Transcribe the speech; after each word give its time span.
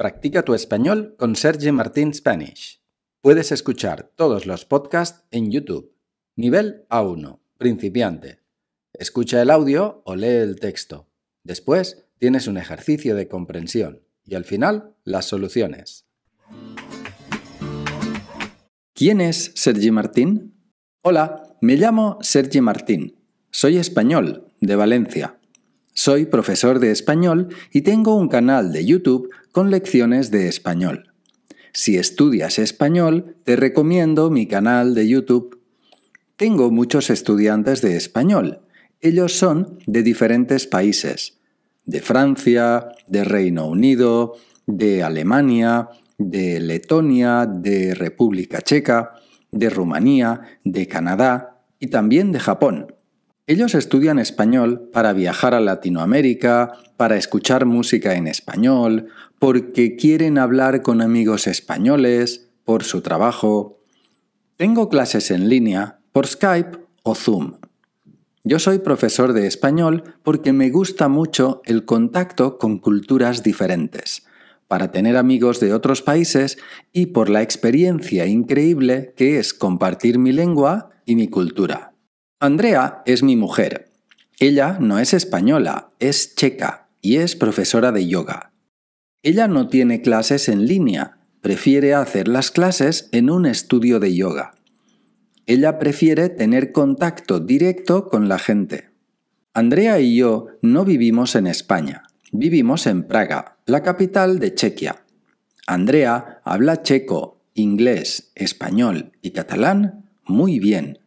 Practica 0.00 0.42
tu 0.46 0.54
español 0.54 1.14
con 1.18 1.36
Sergi 1.36 1.70
Martín 1.72 2.14
Spanish. 2.14 2.82
Puedes 3.20 3.52
escuchar 3.52 4.10
todos 4.16 4.46
los 4.46 4.64
podcasts 4.64 5.26
en 5.30 5.50
YouTube. 5.50 5.94
Nivel 6.36 6.86
A1, 6.88 7.38
principiante. 7.58 8.38
Escucha 8.94 9.42
el 9.42 9.50
audio 9.50 10.00
o 10.06 10.16
lee 10.16 10.38
el 10.38 10.58
texto. 10.58 11.10
Después 11.44 12.06
tienes 12.16 12.46
un 12.46 12.56
ejercicio 12.56 13.14
de 13.14 13.28
comprensión 13.28 14.00
y 14.24 14.36
al 14.36 14.46
final 14.46 14.96
las 15.04 15.26
soluciones. 15.26 16.06
¿Quién 18.94 19.20
es 19.20 19.52
Sergi 19.54 19.90
Martín? 19.90 20.54
Hola, 21.02 21.58
me 21.60 21.76
llamo 21.76 22.16
Sergi 22.22 22.62
Martín. 22.62 23.18
Soy 23.50 23.76
español, 23.76 24.48
de 24.62 24.76
Valencia. 24.76 25.39
Soy 26.02 26.24
profesor 26.24 26.78
de 26.78 26.92
español 26.92 27.48
y 27.70 27.82
tengo 27.82 28.14
un 28.14 28.28
canal 28.28 28.72
de 28.72 28.86
YouTube 28.86 29.28
con 29.52 29.70
lecciones 29.70 30.30
de 30.30 30.48
español. 30.48 31.12
Si 31.74 31.98
estudias 31.98 32.58
español, 32.58 33.36
te 33.44 33.54
recomiendo 33.54 34.30
mi 34.30 34.46
canal 34.46 34.94
de 34.94 35.06
YouTube. 35.06 35.60
Tengo 36.36 36.70
muchos 36.70 37.10
estudiantes 37.10 37.82
de 37.82 37.98
español. 37.98 38.62
Ellos 39.02 39.34
son 39.34 39.78
de 39.86 40.02
diferentes 40.02 40.66
países. 40.66 41.38
De 41.84 42.00
Francia, 42.00 42.88
de 43.06 43.22
Reino 43.22 43.66
Unido, 43.66 44.36
de 44.66 45.02
Alemania, 45.02 45.90
de 46.16 46.60
Letonia, 46.60 47.44
de 47.44 47.94
República 47.94 48.62
Checa, 48.62 49.16
de 49.50 49.68
Rumanía, 49.68 50.60
de 50.64 50.88
Canadá 50.88 51.60
y 51.78 51.88
también 51.88 52.32
de 52.32 52.40
Japón. 52.40 52.86
Ellos 53.50 53.74
estudian 53.74 54.20
español 54.20 54.88
para 54.92 55.12
viajar 55.12 55.54
a 55.54 55.60
Latinoamérica, 55.60 56.70
para 56.96 57.16
escuchar 57.16 57.66
música 57.66 58.14
en 58.14 58.28
español, 58.28 59.08
porque 59.40 59.96
quieren 59.96 60.38
hablar 60.38 60.82
con 60.82 61.02
amigos 61.02 61.48
españoles, 61.48 62.48
por 62.64 62.84
su 62.84 63.00
trabajo. 63.00 63.80
Tengo 64.56 64.88
clases 64.88 65.32
en 65.32 65.48
línea, 65.48 65.98
por 66.12 66.28
Skype 66.28 66.78
o 67.02 67.16
Zoom. 67.16 67.54
Yo 68.44 68.60
soy 68.60 68.78
profesor 68.78 69.32
de 69.32 69.48
español 69.48 70.04
porque 70.22 70.52
me 70.52 70.70
gusta 70.70 71.08
mucho 71.08 71.60
el 71.64 71.84
contacto 71.84 72.56
con 72.56 72.78
culturas 72.78 73.42
diferentes, 73.42 74.28
para 74.68 74.92
tener 74.92 75.16
amigos 75.16 75.58
de 75.58 75.74
otros 75.74 76.02
países 76.02 76.56
y 76.92 77.06
por 77.06 77.28
la 77.28 77.42
experiencia 77.42 78.26
increíble 78.26 79.12
que 79.16 79.40
es 79.40 79.52
compartir 79.54 80.20
mi 80.20 80.30
lengua 80.30 80.90
y 81.04 81.16
mi 81.16 81.26
cultura. 81.26 81.89
Andrea 82.42 83.02
es 83.04 83.22
mi 83.22 83.36
mujer. 83.36 83.90
Ella 84.38 84.78
no 84.80 84.98
es 84.98 85.12
española, 85.12 85.90
es 85.98 86.34
checa 86.34 86.88
y 87.02 87.16
es 87.16 87.36
profesora 87.36 87.92
de 87.92 88.06
yoga. 88.06 88.52
Ella 89.22 89.46
no 89.46 89.68
tiene 89.68 90.00
clases 90.00 90.48
en 90.48 90.64
línea, 90.66 91.18
prefiere 91.42 91.92
hacer 91.92 92.28
las 92.28 92.50
clases 92.50 93.10
en 93.12 93.28
un 93.28 93.44
estudio 93.44 94.00
de 94.00 94.14
yoga. 94.14 94.54
Ella 95.44 95.78
prefiere 95.78 96.30
tener 96.30 96.72
contacto 96.72 97.40
directo 97.40 98.08
con 98.08 98.30
la 98.30 98.38
gente. 98.38 98.88
Andrea 99.52 100.00
y 100.00 100.16
yo 100.16 100.46
no 100.62 100.86
vivimos 100.86 101.34
en 101.34 101.46
España, 101.46 102.04
vivimos 102.32 102.86
en 102.86 103.02
Praga, 103.02 103.58
la 103.66 103.82
capital 103.82 104.38
de 104.38 104.54
Chequia. 104.54 105.04
Andrea 105.66 106.40
habla 106.44 106.80
checo, 106.80 107.42
inglés, 107.52 108.32
español 108.34 109.12
y 109.20 109.32
catalán 109.32 110.08
muy 110.24 110.58
bien 110.58 110.99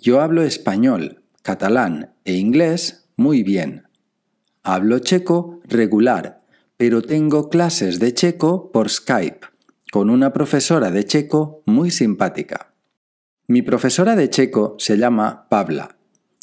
yo 0.00 0.22
hablo 0.22 0.42
español, 0.42 1.22
catalán 1.42 2.14
e 2.24 2.34
inglés 2.34 3.08
muy 3.16 3.42
bien. 3.42 3.84
Hablo 4.62 4.98
checo 4.98 5.60
regular, 5.64 6.42
pero 6.78 7.02
tengo 7.02 7.50
clases 7.50 8.00
de 8.00 8.14
checo 8.14 8.72
por 8.72 8.88
Skype, 8.88 9.40
con 9.92 10.08
una 10.08 10.32
profesora 10.32 10.90
de 10.90 11.04
checo 11.04 11.62
muy 11.66 11.90
simpática. 11.90 12.72
Mi 13.46 13.60
profesora 13.60 14.16
de 14.16 14.30
checo 14.30 14.74
se 14.78 14.96
llama 14.96 15.46
Pabla. 15.50 15.98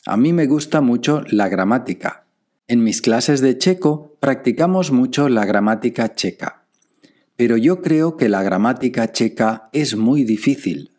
A 0.05 0.17
mí 0.17 0.33
me 0.33 0.45
gusta 0.45 0.81
mucho 0.81 1.23
la 1.27 1.49
gramática. 1.49 2.27
En 2.67 2.83
mis 2.83 3.01
clases 3.01 3.41
de 3.41 3.57
checo 3.57 4.17
practicamos 4.19 4.91
mucho 4.91 5.29
la 5.29 5.45
gramática 5.45 6.13
checa. 6.13 6.67
Pero 7.35 7.57
yo 7.57 7.81
creo 7.81 8.17
que 8.17 8.29
la 8.29 8.43
gramática 8.43 9.11
checa 9.11 9.69
es 9.73 9.95
muy 9.95 10.23
difícil. 10.23 10.91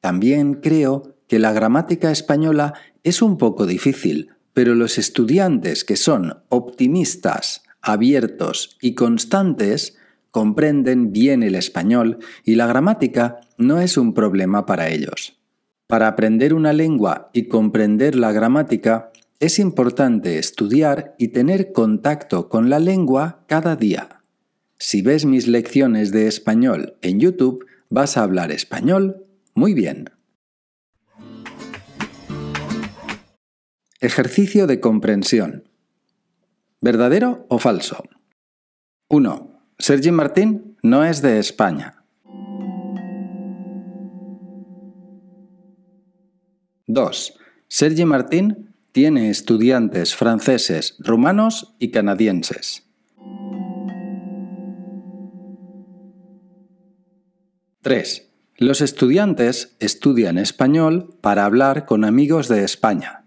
También 0.00 0.54
creo 0.54 1.16
que 1.30 1.38
la 1.38 1.52
gramática 1.52 2.10
española 2.10 2.74
es 3.04 3.22
un 3.22 3.38
poco 3.38 3.64
difícil, 3.64 4.30
pero 4.52 4.74
los 4.74 4.98
estudiantes 4.98 5.84
que 5.84 5.94
son 5.94 6.42
optimistas, 6.48 7.62
abiertos 7.80 8.76
y 8.82 8.96
constantes 8.96 9.96
comprenden 10.32 11.12
bien 11.12 11.44
el 11.44 11.54
español 11.54 12.18
y 12.44 12.56
la 12.56 12.66
gramática 12.66 13.42
no 13.58 13.80
es 13.80 13.96
un 13.96 14.12
problema 14.12 14.66
para 14.66 14.88
ellos. 14.88 15.38
Para 15.86 16.08
aprender 16.08 16.52
una 16.52 16.72
lengua 16.72 17.30
y 17.32 17.44
comprender 17.44 18.16
la 18.16 18.32
gramática, 18.32 19.12
es 19.38 19.60
importante 19.60 20.36
estudiar 20.36 21.14
y 21.16 21.28
tener 21.28 21.70
contacto 21.70 22.48
con 22.48 22.68
la 22.68 22.80
lengua 22.80 23.44
cada 23.46 23.76
día. 23.76 24.20
Si 24.78 25.00
ves 25.00 25.26
mis 25.26 25.46
lecciones 25.46 26.10
de 26.10 26.26
español 26.26 26.96
en 27.02 27.20
YouTube, 27.20 27.64
vas 27.88 28.16
a 28.16 28.24
hablar 28.24 28.50
español 28.50 29.26
muy 29.54 29.74
bien. 29.74 30.10
Ejercicio 34.02 34.66
de 34.66 34.80
comprensión. 34.80 35.68
¿Verdadero 36.80 37.44
o 37.50 37.58
falso? 37.58 38.02
1. 39.08 39.62
Sergi 39.78 40.10
Martín 40.10 40.78
no 40.82 41.04
es 41.04 41.20
de 41.20 41.38
España. 41.38 42.02
2. 46.86 47.38
Sergi 47.68 48.06
Martín 48.06 48.74
tiene 48.92 49.28
estudiantes 49.28 50.16
franceses, 50.16 50.96
rumanos 51.00 51.76
y 51.78 51.90
canadienses. 51.90 52.88
3. 57.82 58.30
Los 58.56 58.80
estudiantes 58.80 59.76
estudian 59.78 60.38
español 60.38 61.18
para 61.20 61.44
hablar 61.44 61.84
con 61.84 62.06
amigos 62.06 62.48
de 62.48 62.64
España. 62.64 63.19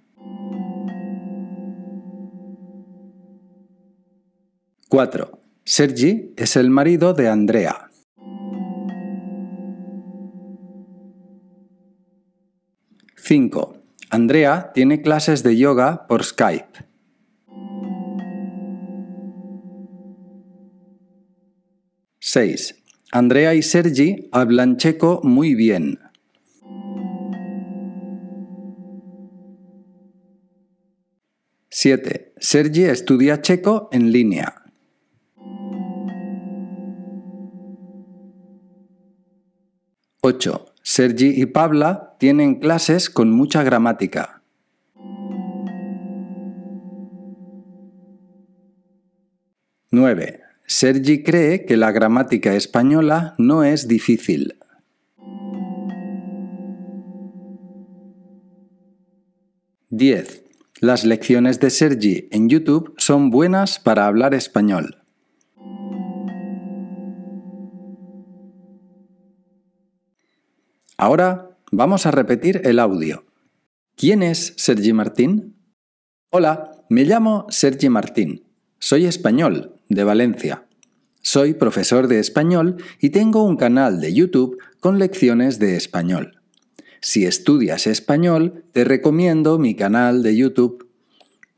4. 4.94 5.42
Sergi 5.66 6.36
es 6.38 6.56
el 6.56 6.70
marido 6.70 7.16
de 7.16 7.28
Andrea. 7.28 7.90
5. 13.16 13.78
Andrea 14.12 14.72
tiene 14.72 15.02
clases 15.02 15.42
de 15.42 15.58
yoga 15.58 16.06
por 16.06 16.24
Skype. 16.24 16.86
6. 22.20 22.76
Andrea 23.12 23.56
y 23.56 23.64
Sergi 23.64 24.30
hablan 24.32 24.78
checo 24.78 25.22
muy 25.24 25.56
bien. 25.56 25.98
7. 31.72 32.36
Sergi 32.38 32.84
estudia 32.84 33.42
checo 33.42 33.90
en 33.92 34.12
línea. 34.12 34.63
8. 40.26 40.66
Sergi 40.84 41.34
y 41.36 41.48
Pabla 41.48 42.16
tienen 42.18 42.56
clases 42.56 43.10
con 43.10 43.30
mucha 43.30 43.62
gramática. 43.62 44.42
9. 49.92 50.40
Sergi 50.66 51.24
cree 51.24 51.66
que 51.66 51.76
la 51.76 51.92
gramática 51.92 52.56
española 52.56 53.36
no 53.38 53.66
es 53.66 53.90
difícil. 53.90 54.56
10. 59.90 60.46
Las 60.80 61.04
lecciones 61.04 61.60
de 61.60 61.70
Sergi 61.70 62.30
en 62.32 62.48
YouTube 62.48 62.94
son 62.98 63.30
buenas 63.30 63.78
para 63.78 64.08
hablar 64.08 64.34
español. 64.34 65.03
Ahora 70.98 71.58
vamos 71.72 72.06
a 72.06 72.12
repetir 72.12 72.62
el 72.66 72.80
audio. 72.80 73.26
¿Quién 73.96 74.22
es 74.22 74.54
Sergi 74.58 74.94
Martín? 74.94 75.56
Hola, 76.30 76.86
me 76.90 77.04
llamo 77.04 77.48
Sergi 77.50 77.90
Martín. 77.90 78.44
Soy 78.78 79.06
español, 79.06 79.76
de 79.90 80.04
Valencia. 80.04 80.66
Soy 81.22 81.54
profesor 81.54 82.08
de 82.08 82.20
español 82.20 82.78
y 83.00 83.10
tengo 83.10 83.44
un 83.44 83.58
canal 83.58 84.02
de 84.02 84.14
YouTube 84.14 84.60
con 84.80 85.00
lecciones 85.00 85.58
de 85.58 85.78
español. 85.78 86.42
Si 87.02 87.26
estudias 87.26 87.88
español, 87.88 88.66
te 88.72 88.84
recomiendo 88.84 89.58
mi 89.58 89.76
canal 89.76 90.22
de 90.22 90.36
YouTube. 90.36 90.90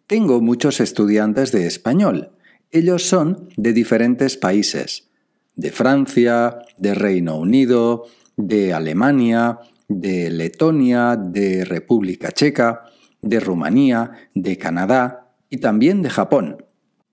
Tengo 0.07 0.39
muchos 0.39 0.79
estudiantes 0.79 1.51
de 1.51 1.67
español. 1.67 2.31
ellos 2.71 3.03
son 3.03 3.49
de 3.55 3.73
diferentes 3.73 4.37
países, 4.37 5.07
de 5.55 5.71
Francia, 5.71 6.59
de 6.77 6.93
Reino 6.93 7.37
Unido, 7.37 8.05
de 8.37 8.73
Alemania, 8.73 9.59
de 9.87 10.29
Letonia, 10.29 11.15
de 11.15 11.65
República 11.65 12.31
Checa, 12.31 12.83
de 13.21 13.39
Rumanía, 13.39 14.11
de 14.33 14.57
Canadá 14.57 15.33
y 15.49 15.57
también 15.57 16.01
de 16.01 16.09
Japón. 16.09 16.65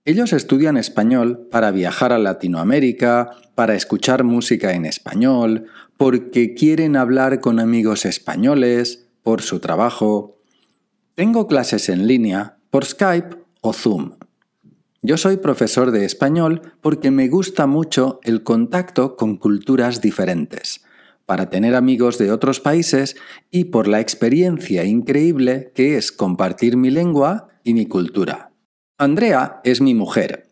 Ellos 0.05 0.33
estudian 0.33 0.75
español 0.75 1.47
para 1.49 1.71
viajar 1.71 2.11
a 2.11 2.17
Latinoamérica, 2.17 3.31
para 3.55 3.75
escuchar 3.75 4.23
música 4.25 4.73
en 4.73 4.85
español, 4.85 5.67
porque 5.97 6.53
quieren 6.53 6.97
hablar 6.97 7.39
con 7.39 7.59
amigos 7.59 8.05
españoles, 8.05 9.07
por 9.23 9.41
su 9.41 9.59
trabajo. 9.59 10.41
Tengo 11.15 11.47
clases 11.47 11.89
en 11.89 12.07
línea, 12.07 12.57
por 12.69 12.85
Skype 12.85 13.37
o 13.61 13.71
Zoom. 13.71 14.17
Yo 15.01 15.17
soy 15.17 15.37
profesor 15.37 15.91
de 15.91 16.05
español 16.05 16.61
porque 16.81 17.11
me 17.11 17.27
gusta 17.27 17.67
mucho 17.67 18.19
el 18.23 18.43
contacto 18.43 19.15
con 19.15 19.37
culturas 19.37 20.01
diferentes, 20.01 20.83
para 21.25 21.49
tener 21.49 21.75
amigos 21.75 22.17
de 22.17 22.31
otros 22.31 22.59
países 22.59 23.15
y 23.51 23.65
por 23.65 23.87
la 23.87 23.99
experiencia 23.99 24.83
increíble 24.83 25.71
que 25.73 25.97
es 25.97 26.11
compartir 26.11 26.77
mi 26.77 26.89
lengua 26.89 27.49
y 27.63 27.73
mi 27.73 27.85
cultura. 27.85 28.51
Andrea 28.97 29.61
es 29.63 29.81
mi 29.81 29.93
mujer. 29.93 30.47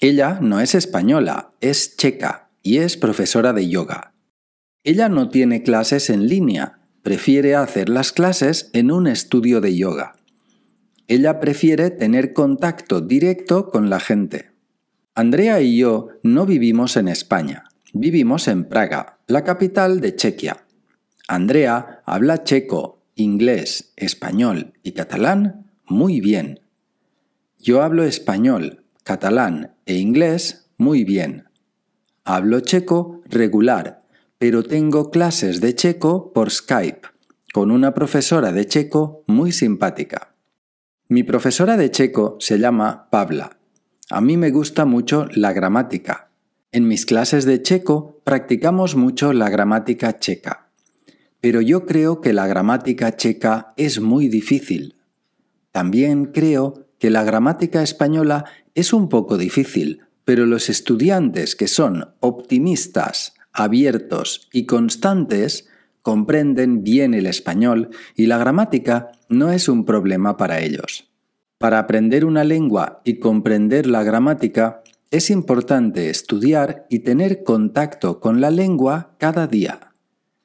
Ella 0.00 0.38
no 0.40 0.60
es 0.60 0.74
española, 0.74 1.52
es 1.60 1.96
checa 1.96 2.50
y 2.62 2.78
es 2.78 2.96
profesora 2.96 3.52
de 3.52 3.68
yoga. 3.68 4.12
Ella 4.84 5.08
no 5.08 5.30
tiene 5.30 5.62
clases 5.62 6.10
en 6.10 6.28
línea, 6.28 6.80
prefiere 7.02 7.54
hacer 7.54 7.88
las 7.88 8.12
clases 8.12 8.70
en 8.72 8.90
un 8.90 9.06
estudio 9.06 9.60
de 9.60 9.76
yoga. 9.76 10.16
Ella 11.08 11.40
prefiere 11.40 11.90
tener 11.90 12.32
contacto 12.32 13.00
directo 13.00 13.70
con 13.70 13.90
la 13.90 14.00
gente. 14.00 14.50
Andrea 15.14 15.60
y 15.60 15.78
yo 15.78 16.08
no 16.22 16.46
vivimos 16.46 16.96
en 16.96 17.08
España, 17.08 17.64
vivimos 18.00 18.48
en 18.48 18.64
Praga, 18.64 19.18
la 19.26 19.44
capital 19.44 20.00
de 20.00 20.14
Chequia. 20.14 20.64
Andrea 21.28 22.02
habla 22.04 22.44
checo, 22.44 23.02
inglés, 23.14 23.92
español 23.96 24.74
y 24.82 24.92
catalán 24.92 25.70
muy 25.86 26.20
bien. 26.20 26.60
Yo 27.58 27.82
hablo 27.82 28.04
español, 28.04 28.84
catalán 29.02 29.74
e 29.86 29.96
inglés 29.96 30.70
muy 30.76 31.04
bien. 31.04 31.48
Hablo 32.24 32.60
checo 32.60 33.22
regular, 33.24 34.04
pero 34.38 34.62
tengo 34.62 35.10
clases 35.10 35.60
de 35.60 35.74
checo 35.74 36.32
por 36.32 36.50
Skype, 36.50 37.08
con 37.52 37.70
una 37.70 37.94
profesora 37.94 38.52
de 38.52 38.66
checo 38.66 39.24
muy 39.26 39.52
simpática. 39.52 40.34
Mi 41.08 41.22
profesora 41.22 41.76
de 41.76 41.90
checo 41.90 42.36
se 42.40 42.58
llama 42.58 43.08
Pabla. 43.10 43.58
A 44.10 44.20
mí 44.20 44.36
me 44.36 44.50
gusta 44.50 44.84
mucho 44.84 45.26
la 45.32 45.52
gramática. 45.52 46.25
En 46.76 46.86
mis 46.88 47.06
clases 47.06 47.46
de 47.46 47.62
checo 47.62 48.20
practicamos 48.22 48.96
mucho 48.96 49.32
la 49.32 49.48
gramática 49.48 50.18
checa. 50.18 50.68
Pero 51.40 51.62
yo 51.62 51.86
creo 51.86 52.20
que 52.20 52.34
la 52.34 52.46
gramática 52.46 53.16
checa 53.16 53.72
es 53.78 53.98
muy 53.98 54.28
difícil. 54.28 54.96
También 55.72 56.26
creo 56.26 56.84
que 56.98 57.08
la 57.08 57.24
gramática 57.24 57.82
española 57.82 58.44
es 58.74 58.92
un 58.92 59.08
poco 59.08 59.38
difícil, 59.38 60.02
pero 60.26 60.44
los 60.44 60.68
estudiantes 60.68 61.56
que 61.56 61.66
son 61.66 62.10
optimistas, 62.20 63.32
abiertos 63.54 64.46
y 64.52 64.66
constantes 64.66 65.70
comprenden 66.02 66.84
bien 66.84 67.14
el 67.14 67.24
español 67.24 67.88
y 68.14 68.26
la 68.26 68.36
gramática 68.36 69.12
no 69.30 69.50
es 69.50 69.70
un 69.70 69.86
problema 69.86 70.36
para 70.36 70.60
ellos. 70.60 71.08
Para 71.56 71.78
aprender 71.78 72.26
una 72.26 72.44
lengua 72.44 73.00
y 73.02 73.18
comprender 73.18 73.86
la 73.86 74.02
gramática, 74.02 74.82
es 75.10 75.30
importante 75.30 76.10
estudiar 76.10 76.86
y 76.90 77.00
tener 77.00 77.44
contacto 77.44 78.20
con 78.20 78.40
la 78.40 78.50
lengua 78.50 79.14
cada 79.18 79.46
día. 79.46 79.92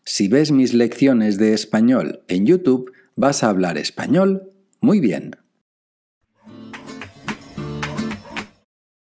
Si 0.05 0.27
ves 0.27 0.51
mis 0.51 0.73
lecciones 0.73 1.37
de 1.37 1.53
español 1.53 2.23
en 2.27 2.45
YouTube, 2.45 2.91
vas 3.15 3.43
a 3.43 3.49
hablar 3.49 3.77
español 3.77 4.51
muy 4.79 4.99
bien. 4.99 5.35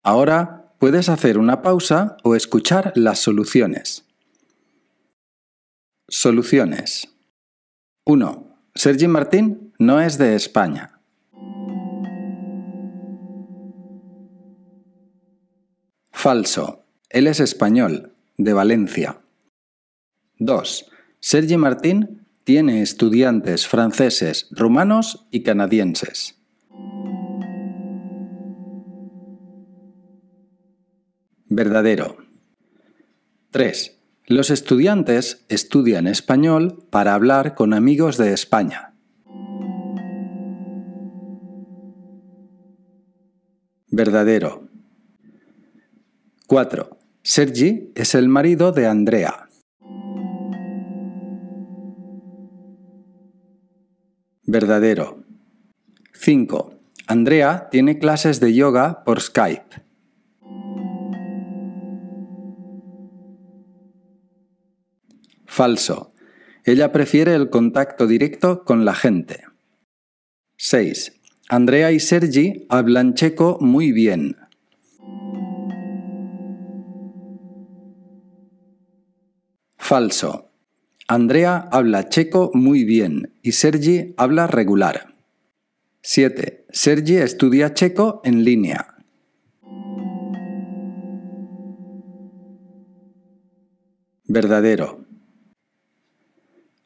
Ahora 0.02 0.72
puedes 0.78 1.08
hacer 1.08 1.38
una 1.38 1.62
pausa 1.62 2.16
o 2.22 2.34
escuchar 2.34 2.92
las 2.94 3.18
soluciones. 3.18 4.04
Soluciones. 6.08 7.08
1. 8.04 8.60
Sergi 8.74 9.08
Martín 9.08 9.72
no 9.78 10.00
es 10.00 10.18
de 10.18 10.36
España. 10.36 11.00
Falso. 16.18 16.86
Él 17.10 17.26
es 17.26 17.40
español, 17.40 18.14
de 18.38 18.54
Valencia. 18.54 19.20
2. 20.38 20.90
Sergi 21.20 21.58
Martín 21.58 22.26
tiene 22.42 22.80
estudiantes 22.80 23.68
franceses, 23.68 24.48
rumanos 24.50 25.26
y 25.30 25.42
canadienses. 25.42 26.40
Verdadero. 31.48 32.16
3. 33.50 34.00
Los 34.26 34.48
estudiantes 34.48 35.44
estudian 35.50 36.06
español 36.06 36.82
para 36.88 37.12
hablar 37.12 37.54
con 37.54 37.74
amigos 37.74 38.16
de 38.16 38.32
España. 38.32 38.94
Verdadero. 43.88 44.75
4. 46.48 46.96
Sergi 47.24 47.90
es 47.96 48.14
el 48.14 48.28
marido 48.28 48.70
de 48.70 48.86
Andrea. 48.86 49.48
Verdadero. 54.44 55.24
5. 56.12 56.72
Andrea 57.08 57.68
tiene 57.72 57.98
clases 57.98 58.38
de 58.38 58.54
yoga 58.54 59.02
por 59.02 59.20
Skype. 59.20 59.82
Falso. 65.46 66.14
Ella 66.64 66.92
prefiere 66.92 67.34
el 67.34 67.50
contacto 67.50 68.06
directo 68.06 68.62
con 68.62 68.84
la 68.84 68.94
gente. 68.94 69.42
6. 70.58 71.12
Andrea 71.48 71.90
y 71.90 71.98
Sergi 71.98 72.66
hablan 72.68 73.14
checo 73.14 73.58
muy 73.60 73.90
bien. 73.90 74.36
Falso. 79.88 80.50
Andrea 81.06 81.68
habla 81.70 82.08
checo 82.08 82.50
muy 82.54 82.82
bien 82.82 83.32
y 83.40 83.52
Sergi 83.52 84.14
habla 84.16 84.48
regular. 84.48 85.14
7. 86.02 86.66
Sergi 86.70 87.18
estudia 87.18 87.72
checo 87.72 88.20
en 88.24 88.42
línea. 88.42 88.96
Verdadero. 94.24 95.04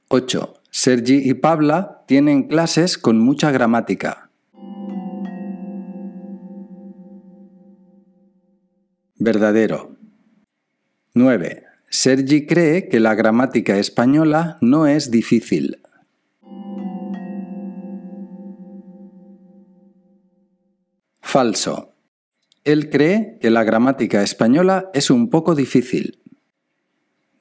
8. 0.09 0.53
Sergi 0.71 1.23
y 1.25 1.33
Pabla 1.33 2.05
tienen 2.07 2.49
clases 2.49 2.99
con 2.99 3.19
mucha 3.19 3.51
gramática. 3.51 4.29
Verdadero. 9.17 9.97
9. 11.15 11.70
Sergi 11.93 12.47
cree 12.47 12.89
que 12.89 13.01
la 13.01 13.17
gramática 13.17 13.77
española 13.77 14.59
no 14.61 14.87
es 14.87 15.11
difícil. 15.11 15.83
Falso. 21.21 21.97
Él 22.63 22.91
cree 22.91 23.39
que 23.41 23.51
la 23.51 23.65
gramática 23.65 24.23
española 24.23 24.89
es 24.95 25.11
un 25.11 25.31
poco 25.31 25.57
difícil. 25.57 26.21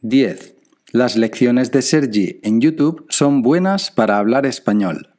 10. 0.01 0.55
Las 0.93 1.15
lecciones 1.15 1.71
de 1.71 1.83
Sergi 1.83 2.39
en 2.41 2.59
YouTube 2.59 3.05
son 3.09 3.43
buenas 3.43 3.91
para 3.91 4.17
hablar 4.17 4.47
español. 4.47 5.13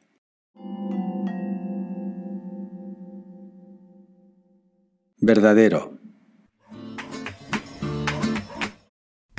Verdadero. 5.19 6.00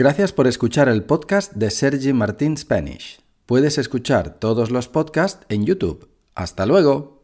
Gracias 0.03 0.33
por 0.33 0.49
escuchar 0.49 0.89
el 0.89 1.05
podcast 1.05 1.53
de 1.53 1.71
Sergi 1.71 2.13
Martín 2.13 2.57
Spanish. 2.57 3.21
Puedes 3.47 3.79
escuchar 3.79 4.41
todos 4.41 4.73
los 4.73 4.89
podcasts 4.89 5.47
en 5.49 5.65
YouTube. 5.65 6.09
Hasta 6.35 6.67
luego. 6.67 7.22